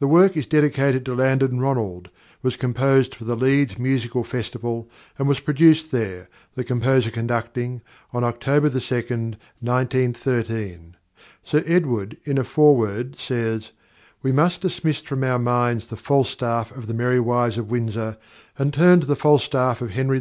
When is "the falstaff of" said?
15.86-16.88, 19.06-19.90